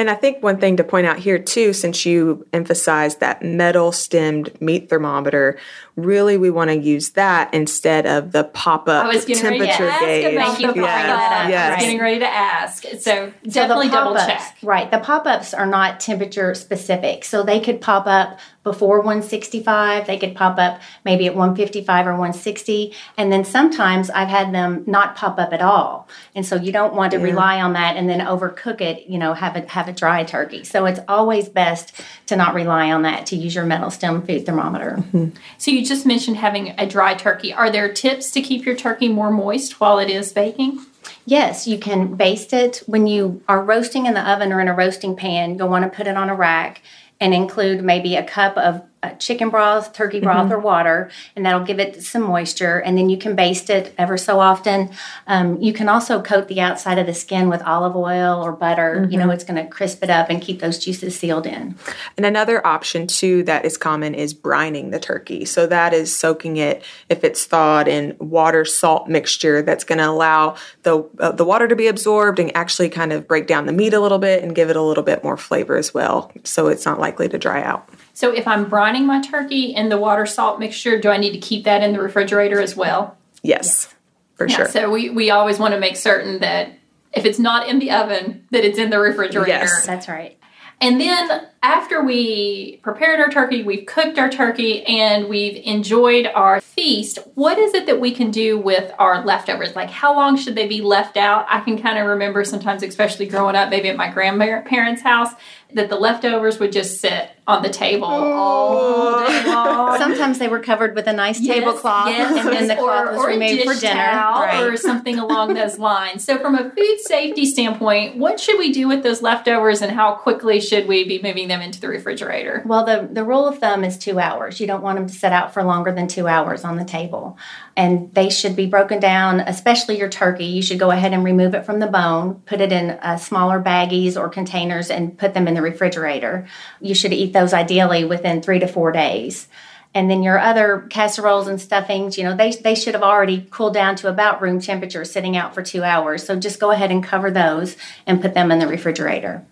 And 0.02 0.10
I 0.10 0.16
think 0.16 0.42
one 0.42 0.58
thing 0.58 0.78
to 0.78 0.82
point 0.82 1.06
out 1.06 1.20
here 1.20 1.38
too, 1.38 1.72
since 1.72 2.04
you 2.04 2.44
emphasized 2.52 3.20
that 3.20 3.40
metal 3.40 3.92
stemmed 3.92 4.60
meat 4.60 4.90
thermometer, 4.90 5.60
really 5.96 6.36
we 6.36 6.50
want 6.50 6.70
to 6.70 6.76
use 6.76 7.10
that 7.10 7.52
instead 7.52 8.06
of 8.06 8.32
the 8.32 8.44
pop 8.44 8.88
up 8.88 9.12
temperature 9.12 9.90
gauge. 10.00 10.34
Thank 10.34 10.60
you 10.60 10.72
for 10.72 10.80
yes. 10.80 11.48
yes. 11.50 11.70
I 11.70 11.74
was 11.74 11.84
getting 11.84 12.00
ready 12.00 12.18
to 12.20 12.28
ask. 12.28 12.84
So 13.00 13.32
definitely 13.44 13.88
so 13.88 13.94
double 13.94 14.14
check. 14.14 14.56
Right. 14.62 14.90
The 14.90 14.98
pop 14.98 15.26
ups 15.26 15.52
are 15.52 15.66
not 15.66 16.00
temperature 16.00 16.54
specific. 16.54 17.24
So 17.24 17.42
they 17.42 17.60
could 17.60 17.80
pop 17.80 18.06
up 18.06 18.38
before 18.64 18.98
165, 18.98 20.06
they 20.06 20.18
could 20.18 20.36
pop 20.36 20.56
up 20.58 20.80
maybe 21.04 21.26
at 21.26 21.34
155 21.34 22.06
or 22.06 22.10
160. 22.10 22.94
And 23.18 23.32
then 23.32 23.44
sometimes 23.44 24.08
I've 24.08 24.28
had 24.28 24.54
them 24.54 24.84
not 24.86 25.16
pop 25.16 25.38
up 25.38 25.52
at 25.52 25.60
all. 25.60 26.08
And 26.36 26.46
so 26.46 26.54
you 26.56 26.70
don't 26.70 26.94
want 26.94 27.10
to 27.12 27.18
yeah. 27.18 27.24
rely 27.24 27.60
on 27.60 27.72
that 27.72 27.96
and 27.96 28.08
then 28.08 28.20
overcook 28.20 28.80
it, 28.80 29.08
you 29.08 29.18
know, 29.18 29.34
have 29.34 29.56
a 29.56 29.68
have 29.68 29.88
a 29.88 29.92
dry 29.92 30.22
turkey. 30.22 30.62
So 30.62 30.86
it's 30.86 31.00
always 31.08 31.48
best 31.48 32.00
to 32.26 32.36
not 32.36 32.54
rely 32.54 32.92
on 32.92 33.02
that, 33.02 33.26
to 33.26 33.36
use 33.36 33.54
your 33.54 33.66
metal 33.66 33.90
stem 33.90 34.24
food 34.24 34.46
thermometer. 34.46 34.96
Mm-hmm. 34.98 35.30
So 35.58 35.72
you 35.72 35.81
you 35.82 35.88
just 35.88 36.06
mentioned 36.06 36.36
having 36.36 36.74
a 36.78 36.86
dry 36.86 37.12
turkey. 37.12 37.52
Are 37.52 37.68
there 37.68 37.92
tips 37.92 38.30
to 38.30 38.40
keep 38.40 38.64
your 38.64 38.76
turkey 38.76 39.08
more 39.08 39.32
moist 39.32 39.80
while 39.80 39.98
it 39.98 40.08
is 40.08 40.32
baking? 40.32 40.86
Yes, 41.26 41.66
you 41.66 41.76
can 41.76 42.14
baste 42.14 42.52
it 42.52 42.84
when 42.86 43.08
you 43.08 43.42
are 43.48 43.64
roasting 43.64 44.06
in 44.06 44.14
the 44.14 44.30
oven 44.30 44.52
or 44.52 44.60
in 44.60 44.68
a 44.68 44.74
roasting 44.74 45.16
pan. 45.16 45.58
You'll 45.58 45.68
want 45.68 45.82
to 45.82 45.96
put 45.96 46.06
it 46.06 46.16
on 46.16 46.30
a 46.30 46.36
rack 46.36 46.82
and 47.20 47.34
include 47.34 47.82
maybe 47.82 48.14
a 48.14 48.22
cup 48.22 48.56
of 48.56 48.84
uh, 49.02 49.10
chicken 49.14 49.50
broth, 49.50 49.92
turkey 49.92 50.20
broth, 50.20 50.44
mm-hmm. 50.44 50.54
or 50.54 50.58
water, 50.58 51.10
and 51.34 51.44
that'll 51.44 51.64
give 51.64 51.80
it 51.80 52.02
some 52.02 52.22
moisture. 52.22 52.78
And 52.78 52.96
then 52.96 53.10
you 53.10 53.18
can 53.18 53.34
baste 53.34 53.70
it 53.70 53.94
ever 53.98 54.16
so 54.16 54.40
often. 54.40 54.90
Um, 55.26 55.60
you 55.60 55.72
can 55.72 55.88
also 55.88 56.22
coat 56.22 56.48
the 56.48 56.60
outside 56.60 56.98
of 56.98 57.06
the 57.06 57.14
skin 57.14 57.48
with 57.48 57.62
olive 57.62 57.96
oil 57.96 58.42
or 58.42 58.52
butter. 58.52 58.96
Mm-hmm. 58.96 59.12
You 59.12 59.18
know, 59.18 59.24
mm-hmm. 59.24 59.32
it's 59.32 59.44
going 59.44 59.62
to 59.62 59.68
crisp 59.68 60.02
it 60.02 60.10
up 60.10 60.30
and 60.30 60.40
keep 60.40 60.60
those 60.60 60.78
juices 60.78 61.18
sealed 61.18 61.46
in. 61.46 61.76
And 62.16 62.26
another 62.26 62.64
option 62.66 63.06
too 63.06 63.42
that 63.44 63.64
is 63.64 63.76
common 63.76 64.14
is 64.14 64.34
brining 64.34 64.90
the 64.90 65.00
turkey. 65.00 65.44
So 65.44 65.66
that 65.66 65.92
is 65.92 66.14
soaking 66.14 66.56
it 66.56 66.84
if 67.08 67.24
it's 67.24 67.44
thawed 67.44 67.88
in 67.88 68.16
water 68.18 68.64
salt 68.64 69.08
mixture 69.08 69.62
that's 69.62 69.84
going 69.84 69.98
to 69.98 70.08
allow 70.08 70.56
the 70.82 71.04
uh, 71.18 71.32
the 71.32 71.44
water 71.44 71.68
to 71.68 71.76
be 71.76 71.86
absorbed 71.86 72.38
and 72.38 72.54
actually 72.56 72.88
kind 72.88 73.12
of 73.12 73.26
break 73.26 73.46
down 73.46 73.66
the 73.66 73.72
meat 73.72 73.94
a 73.94 74.00
little 74.00 74.18
bit 74.18 74.42
and 74.42 74.54
give 74.54 74.70
it 74.70 74.76
a 74.76 74.82
little 74.82 75.02
bit 75.02 75.24
more 75.24 75.36
flavor 75.36 75.76
as 75.76 75.92
well. 75.92 76.30
So 76.44 76.68
it's 76.68 76.86
not 76.86 77.00
likely 77.00 77.28
to 77.28 77.38
dry 77.38 77.62
out. 77.62 77.88
So 78.14 78.32
if 78.32 78.46
I'm 78.46 78.66
brining 78.66 79.04
my 79.04 79.20
turkey 79.20 79.74
in 79.74 79.88
the 79.88 79.98
water 79.98 80.26
salt 80.26 80.58
mixture, 80.58 81.00
do 81.00 81.08
I 81.08 81.16
need 81.16 81.32
to 81.32 81.38
keep 81.38 81.64
that 81.64 81.82
in 81.82 81.92
the 81.92 82.00
refrigerator 82.00 82.60
as 82.60 82.76
well? 82.76 83.16
Yes, 83.42 83.94
for 84.34 84.46
yeah, 84.46 84.56
sure. 84.56 84.68
So 84.68 84.90
we, 84.90 85.10
we 85.10 85.30
always 85.30 85.58
want 85.58 85.74
to 85.74 85.80
make 85.80 85.96
certain 85.96 86.40
that 86.40 86.72
if 87.12 87.24
it's 87.24 87.38
not 87.38 87.68
in 87.68 87.78
the 87.78 87.90
oven, 87.90 88.46
that 88.50 88.64
it's 88.64 88.78
in 88.78 88.90
the 88.90 88.98
refrigerator. 88.98 89.48
Yes, 89.48 89.86
that's 89.86 90.08
right. 90.08 90.38
And 90.80 91.00
then 91.00 91.48
after 91.62 92.02
we 92.02 92.78
prepared 92.82 93.20
our 93.20 93.30
turkey, 93.30 93.62
we've 93.62 93.86
cooked 93.86 94.18
our 94.18 94.28
turkey, 94.28 94.84
and 94.84 95.28
we've 95.28 95.62
enjoyed 95.64 96.26
our 96.26 96.60
feast, 96.60 97.20
what 97.34 97.56
is 97.56 97.72
it 97.72 97.86
that 97.86 98.00
we 98.00 98.10
can 98.10 98.32
do 98.32 98.58
with 98.58 98.92
our 98.98 99.24
leftovers? 99.24 99.76
Like, 99.76 99.88
how 99.88 100.14
long 100.14 100.36
should 100.36 100.56
they 100.56 100.66
be 100.66 100.80
left 100.80 101.16
out? 101.16 101.46
I 101.48 101.60
can 101.60 101.80
kind 101.80 101.98
of 101.98 102.06
remember 102.08 102.44
sometimes, 102.44 102.82
especially 102.82 103.26
growing 103.26 103.54
up, 103.54 103.70
maybe 103.70 103.88
at 103.88 103.96
my 103.96 104.10
grandparents' 104.10 105.02
house, 105.02 105.30
that 105.74 105.88
the 105.88 105.96
leftovers 105.96 106.58
would 106.58 106.72
just 106.72 107.00
sit 107.00 107.30
on 107.46 107.62
the 107.62 107.68
table 107.68 108.06
oh. 108.06 108.32
all 108.32 109.26
day 109.26 109.44
long. 109.46 109.98
Sometimes 109.98 110.38
they 110.38 110.48
were 110.48 110.60
covered 110.60 110.94
with 110.94 111.06
a 111.06 111.12
nice 111.12 111.40
yes, 111.40 111.56
tablecloth, 111.56 112.08
yes. 112.08 112.44
and 112.44 112.48
then 112.54 112.68
the 112.68 112.76
cloth 112.76 113.08
or, 113.08 113.16
was 113.16 113.26
removed 113.26 113.64
for 113.64 113.80
dinner, 113.80 114.00
right. 114.00 114.62
or 114.62 114.76
something 114.76 115.18
along 115.18 115.54
those 115.54 115.78
lines. 115.78 116.24
So, 116.24 116.38
from 116.38 116.54
a 116.54 116.70
food 116.70 116.98
safety 117.00 117.46
standpoint, 117.46 118.16
what 118.16 118.38
should 118.38 118.58
we 118.58 118.72
do 118.72 118.86
with 118.86 119.02
those 119.02 119.22
leftovers, 119.22 119.82
and 119.82 119.92
how 119.92 120.14
quickly 120.14 120.60
should 120.60 120.86
we 120.86 121.04
be 121.04 121.20
moving 121.22 121.48
them 121.52 121.62
into 121.62 121.80
the 121.80 121.88
refrigerator? 121.88 122.62
Well, 122.66 122.84
the 122.84 123.08
the 123.10 123.24
rule 123.24 123.46
of 123.46 123.58
thumb 123.58 123.84
is 123.84 123.96
two 123.96 124.18
hours. 124.18 124.60
You 124.60 124.66
don't 124.66 124.82
want 124.82 124.98
them 124.98 125.06
to 125.06 125.14
sit 125.14 125.32
out 125.32 125.52
for 125.52 125.62
longer 125.62 125.92
than 125.92 126.08
two 126.08 126.26
hours 126.26 126.64
on 126.64 126.76
the 126.76 126.84
table, 126.84 127.38
and 127.76 128.12
they 128.14 128.30
should 128.30 128.56
be 128.56 128.66
broken 128.66 128.98
down. 128.98 129.40
Especially 129.40 129.98
your 129.98 130.08
turkey, 130.08 130.46
you 130.46 130.62
should 130.62 130.78
go 130.78 130.90
ahead 130.90 131.12
and 131.12 131.24
remove 131.24 131.54
it 131.54 131.66
from 131.66 131.78
the 131.78 131.86
bone, 131.86 132.42
put 132.46 132.60
it 132.60 132.72
in 132.72 132.90
uh, 132.90 133.16
smaller 133.16 133.60
baggies 133.60 134.16
or 134.16 134.28
containers, 134.28 134.90
and 134.90 135.16
put 135.16 135.34
them 135.34 135.46
in 135.46 135.54
the 135.54 135.62
refrigerator. 135.62 136.46
You 136.80 136.94
should 136.94 137.12
eat 137.12 137.32
those 137.32 137.52
ideally 137.52 138.04
within 138.04 138.42
three 138.42 138.58
to 138.58 138.66
four 138.66 138.92
days. 138.92 139.48
And 139.94 140.10
then 140.10 140.22
your 140.22 140.38
other 140.38 140.86
casseroles 140.88 141.48
and 141.48 141.60
stuffings, 141.60 142.16
you 142.16 142.24
know, 142.24 142.34
they, 142.34 142.52
they 142.52 142.74
should 142.74 142.94
have 142.94 143.02
already 143.02 143.46
cooled 143.50 143.74
down 143.74 143.94
to 143.96 144.08
about 144.08 144.40
room 144.40 144.58
temperature 144.58 145.04
sitting 145.04 145.36
out 145.36 145.54
for 145.54 145.62
two 145.62 145.82
hours. 145.82 146.24
So 146.24 146.36
just 146.36 146.60
go 146.60 146.70
ahead 146.70 146.90
and 146.90 147.04
cover 147.04 147.30
those 147.30 147.76
and 148.06 148.22
put 148.22 148.32
them 148.32 148.50
in 148.50 148.58
the 148.58 148.66
refrigerator. 148.66 149.44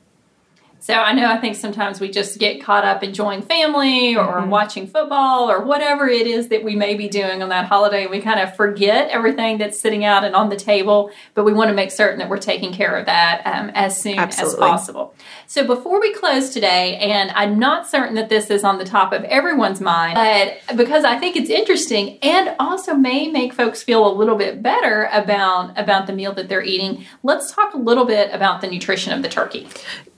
So 0.80 0.94
I 0.94 1.12
know 1.12 1.30
I 1.30 1.37
think 1.37 1.56
sometimes 1.56 2.00
we 2.00 2.10
just 2.10 2.38
get 2.38 2.62
caught 2.62 2.87
up 2.87 3.02
enjoying 3.02 3.42
family 3.42 4.16
or 4.16 4.40
mm-hmm. 4.40 4.50
watching 4.50 4.87
football 4.87 5.50
or 5.50 5.62
whatever 5.62 6.08
it 6.08 6.26
is 6.26 6.49
that 6.49 6.64
we 6.64 6.75
may 6.75 6.94
be 6.94 7.06
doing 7.06 7.42
on 7.42 7.50
that 7.50 7.66
holiday. 7.66 8.06
We 8.06 8.20
kind 8.22 8.40
of 8.40 8.56
forget 8.56 9.10
everything 9.10 9.58
that's 9.58 9.78
sitting 9.78 10.06
out 10.06 10.25
and 10.25 10.34
on 10.34 10.49
the 10.49 10.56
table, 10.56 11.10
but 11.34 11.44
we 11.44 11.52
want 11.52 11.68
to 11.68 11.75
make 11.75 11.90
certain 11.90 12.18
that 12.20 12.30
we're 12.30 12.38
taking 12.38 12.72
care 12.72 12.96
of 12.96 13.04
that 13.06 13.42
um, 13.44 13.70
as 13.75 14.00
soon 14.00 14.18
Absolutely. 14.18 14.64
as 14.64 14.70
possible. 14.70 15.14
So 15.46 15.66
before 15.66 16.00
we 16.00 16.14
close 16.14 16.49
today, 16.50 16.96
and 16.96 17.30
I'm 17.32 17.58
not 17.58 17.87
certain 17.87 18.14
that 18.14 18.30
this 18.30 18.50
is 18.50 18.64
on 18.64 18.78
the 18.78 18.84
top 18.84 19.12
of 19.12 19.22
everyone's 19.25 19.82
mind, 19.82 20.14
but 20.14 20.78
because 20.78 21.04
I 21.04 21.18
think 21.18 21.37
it's 21.37 21.50
interesting 21.50 22.18
and 22.22 22.54
also 22.58 22.94
may 22.94 23.28
make 23.28 23.52
folks 23.52 23.82
feel 23.82 24.10
a 24.10 24.14
little 24.14 24.37
bit 24.37 24.62
better 24.62 25.10
about 25.12 25.78
about 25.78 26.06
the 26.06 26.14
meal 26.14 26.32
that 26.32 26.49
they're 26.49 26.62
eating, 26.62 27.04
let's 27.22 27.52
talk 27.52 27.75
a 27.75 27.78
little 27.78 28.06
bit 28.06 28.32
about 28.32 28.62
the 28.62 28.66
nutrition 28.66 29.12
of 29.12 29.22
the 29.22 29.28
turkey. 29.28 29.68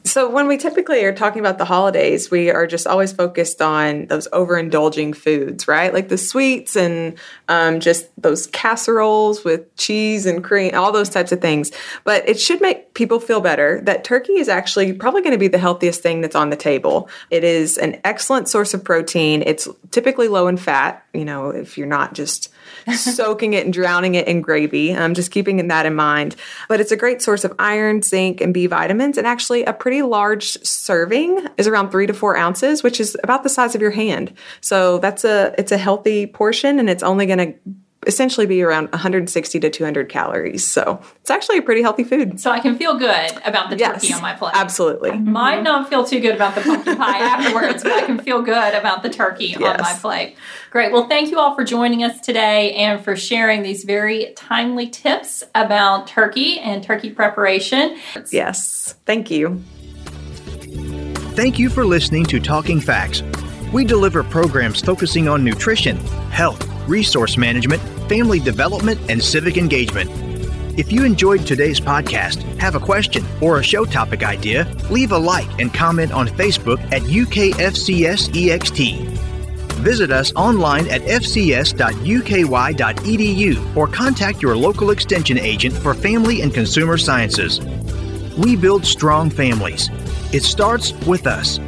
So, 0.05 0.29
when 0.29 0.49
we 0.49 0.57
typically 0.57 1.05
are 1.05 1.13
talking 1.13 1.39
about 1.39 1.59
the 1.59 1.65
holidays, 1.65 2.31
we 2.31 2.51
are 2.51 2.67
just 2.67 2.87
always 2.89 3.13
focused 3.13 3.63
on 3.63 4.07
those 4.07 4.27
overindulging 4.29 5.15
foods, 5.15 5.69
right? 5.69 5.93
Like 5.93 6.09
the 6.09 6.19
sweets 6.19 6.75
and 6.75 7.17
um, 7.49 7.79
just 7.79 8.09
those 8.21 8.49
casseroles 8.49 9.45
with 9.45 9.75
cheese 9.77 10.27
and 10.27 10.43
cream, 10.43 10.75
all 10.75 10.91
those 10.91 11.09
types 11.09 11.31
of 11.31 11.41
things. 11.41 11.71
But 12.03 12.29
it 12.29 12.41
should 12.41 12.61
make 12.61 12.95
people 12.95 13.21
feel 13.21 13.41
better 13.41 13.81
that 13.83 14.03
turkey 14.03 14.35
is 14.35 14.49
actually 14.49 14.93
probably 14.93 15.23
going 15.23 15.33
to 15.33 15.39
be 15.39 15.49
the 15.49 15.59
healthiest 15.59 16.03
thing 16.03 16.21
that's 16.21 16.37
on 16.37 16.51
the 16.51 16.57
table. 16.57 17.09
It 17.31 17.45
is 17.45 17.79
an 17.79 18.01
excellent 18.05 18.49
source 18.49 18.75
of 18.75 18.83
protein. 18.83 19.43
It's 19.47 19.69
typically 19.93 20.27
low 20.27 20.49
in 20.49 20.57
fat, 20.57 21.05
you 21.15 21.25
know, 21.25 21.51
if 21.51 21.79
you're 21.79 21.87
not 21.87 22.15
just 22.15 22.53
soaking 22.95 23.55
it 23.55 23.65
and 23.65 23.73
drowning 23.73 24.15
it 24.15 24.27
in 24.27 24.41
gravy. 24.41 24.93
I'm 24.93 25.03
um, 25.03 25.15
just 25.15 25.31
keeping 25.31 25.67
that 25.69 25.87
in 25.87 25.95
mind. 25.95 26.37
But 26.69 26.81
it's 26.81 26.93
a 26.93 26.97
great 26.97 27.23
source 27.23 27.45
of 27.45 27.53
iron, 27.59 28.03
zinc, 28.03 28.41
and 28.41 28.53
B 28.53 28.67
vitamins, 28.67 29.19
and 29.19 29.27
actually 29.27 29.65
a 29.65 29.73
pretty 29.73 29.92
large 30.01 30.57
serving 30.65 31.47
is 31.59 31.67
around 31.67 31.91
three 31.91 32.07
to 32.07 32.15
four 32.15 32.35
ounces, 32.37 32.83
which 32.83 32.99
is 33.01 33.15
about 33.23 33.43
the 33.43 33.51
size 33.51 33.75
of 33.75 33.83
your 33.83 33.91
hand. 33.91 34.33
So 34.63 34.99
that's 34.99 35.25
a 35.25 35.55
it's 35.59 35.73
a 35.73 35.77
healthy 35.77 36.27
portion, 36.27 36.79
and 36.79 36.89
it's 36.89 37.03
only 37.03 37.27
going 37.27 37.39
to 37.39 37.55
essentially 38.07 38.47
be 38.47 38.63
around 38.63 38.91
160 38.91 39.61
to 39.61 39.71
200 39.71 40.09
calories. 40.09 40.67
So 40.67 41.01
it's 41.21 41.31
actually 41.31 41.59
a 41.59 41.63
pretty 41.63 41.83
healthy 41.83 42.05
food. 42.05 42.41
So 42.41 42.51
I 42.51 42.61
can 42.61 42.77
feel 42.77 42.99
good 42.99 43.33
about 43.45 43.71
the 43.71 43.77
yes, 43.77 44.03
turkey 44.03 44.15
on 44.15 44.23
my 44.23 44.35
plate. 44.35 44.53
Absolutely. 44.55 45.11
I 45.11 45.19
might 45.19 45.57
mm-hmm. 45.57 45.65
not 45.65 45.89
feel 45.89 46.05
too 46.05 46.21
good 46.21 46.35
about 46.35 46.55
the 46.55 46.63
pumpkin 46.63 46.97
pie 46.97 47.19
afterwards, 47.21 47.83
but 47.83 47.93
I 47.93 48.05
can 48.05 48.19
feel 48.19 48.43
good 48.43 48.75
about 48.75 49.03
the 49.03 49.11
turkey 49.11 49.57
yes. 49.59 49.63
on 49.63 49.81
my 49.81 49.95
plate. 49.95 50.37
Great. 50.71 50.93
Well, 50.93 51.09
thank 51.09 51.31
you 51.31 51.39
all 51.39 51.55
for 51.55 51.65
joining 51.65 52.03
us 52.03 52.21
today 52.21 52.73
and 52.75 53.03
for 53.03 53.15
sharing 53.15 53.63
these 53.63 53.85
very 53.85 54.33
timely 54.35 54.89
tips 54.89 55.45
about 55.55 56.07
turkey 56.07 56.59
and 56.59 56.83
turkey 56.83 57.11
preparation. 57.11 57.99
Yes. 58.31 58.97
Thank 59.07 59.31
you. 59.31 59.63
Thank 61.35 61.59
you 61.59 61.71
for 61.71 61.87
listening 61.87 62.27
to 62.27 62.39
Talking 62.39 62.79
Facts. 62.79 63.23
We 63.73 63.87
deliver 63.87 64.23
programs 64.23 64.83
focusing 64.83 65.29
on 65.29 65.43
nutrition, 65.43 65.97
health, 66.29 66.63
resource 66.87 67.39
management, 67.39 67.81
family 68.07 68.39
development, 68.39 69.01
and 69.09 69.25
civic 69.25 69.57
engagement. 69.57 70.11
If 70.79 70.93
you 70.93 71.07
enjoyed 71.07 71.47
today's 71.47 71.81
podcast, 71.81 72.43
have 72.61 72.75
a 72.75 72.81
question, 72.81 73.25
or 73.41 73.59
a 73.59 73.63
show 73.63 73.87
topic 73.87 74.23
idea, 74.23 74.65
leave 74.91 75.13
a 75.13 75.19
like 75.19 75.49
and 75.59 75.73
comment 75.73 76.13
on 76.13 76.29
Facebook 76.29 76.83
at 76.93 77.01
UKFCSEXT. 77.01 77.49
Visit 79.79 80.11
us 80.11 80.35
online 80.35 80.87
at 80.89 81.01
fcs.uky.edu 81.01 81.67
or 83.77 83.89
contact 83.89 84.43
your 84.43 84.55
local 84.55 84.91
extension 84.91 85.39
agent 85.39 85.75
for 85.75 85.95
family 85.95 86.43
and 86.43 86.53
consumer 86.53 86.99
sciences. 86.99 87.59
We 88.37 88.55
build 88.55 88.85
strong 88.85 89.31
families. 89.31 89.89
It 90.33 90.45
starts 90.45 90.95
with 91.07 91.27
us. 91.27 91.59